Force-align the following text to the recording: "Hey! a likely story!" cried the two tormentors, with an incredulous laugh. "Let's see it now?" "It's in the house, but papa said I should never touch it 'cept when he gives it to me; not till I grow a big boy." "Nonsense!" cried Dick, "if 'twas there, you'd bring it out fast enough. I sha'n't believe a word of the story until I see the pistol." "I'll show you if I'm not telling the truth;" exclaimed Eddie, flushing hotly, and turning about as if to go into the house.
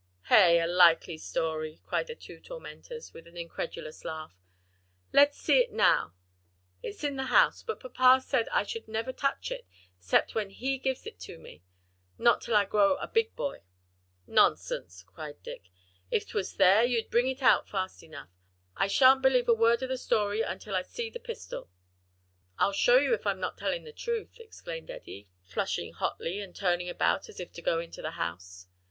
"Hey! 0.29 0.59
a 0.59 0.65
likely 0.65 1.19
story!" 1.19 1.79
cried 1.85 2.07
the 2.07 2.15
two 2.15 2.39
tormentors, 2.39 3.13
with 3.13 3.27
an 3.27 3.37
incredulous 3.37 4.03
laugh. 4.03 4.33
"Let's 5.13 5.37
see 5.37 5.59
it 5.59 5.71
now?" 5.71 6.15
"It's 6.81 7.03
in 7.03 7.17
the 7.17 7.25
house, 7.25 7.61
but 7.61 7.79
papa 7.79 8.19
said 8.25 8.49
I 8.49 8.63
should 8.63 8.87
never 8.87 9.13
touch 9.13 9.51
it 9.51 9.67
'cept 9.99 10.33
when 10.33 10.49
he 10.49 10.79
gives 10.79 11.05
it 11.05 11.19
to 11.19 11.37
me; 11.37 11.61
not 12.17 12.41
till 12.41 12.55
I 12.55 12.65
grow 12.65 12.95
a 12.95 13.07
big 13.07 13.35
boy." 13.35 13.61
"Nonsense!" 14.25 15.03
cried 15.03 15.43
Dick, 15.43 15.65
"if 16.09 16.27
'twas 16.27 16.55
there, 16.55 16.83
you'd 16.83 17.11
bring 17.11 17.27
it 17.27 17.43
out 17.43 17.69
fast 17.69 18.01
enough. 18.01 18.31
I 18.75 18.87
sha'n't 18.87 19.21
believe 19.21 19.47
a 19.47 19.53
word 19.53 19.83
of 19.83 19.89
the 19.89 19.99
story 19.99 20.41
until 20.41 20.75
I 20.75 20.81
see 20.81 21.11
the 21.11 21.19
pistol." 21.19 21.69
"I'll 22.57 22.73
show 22.73 22.97
you 22.97 23.13
if 23.13 23.27
I'm 23.27 23.39
not 23.39 23.55
telling 23.59 23.83
the 23.83 23.93
truth;" 23.93 24.39
exclaimed 24.39 24.89
Eddie, 24.89 25.27
flushing 25.43 25.93
hotly, 25.93 26.39
and 26.39 26.55
turning 26.55 26.89
about 26.89 27.29
as 27.29 27.39
if 27.39 27.53
to 27.53 27.61
go 27.61 27.79
into 27.79 28.01
the 28.01 28.09
house. 28.17 28.65